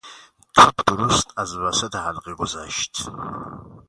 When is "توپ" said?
0.55-0.73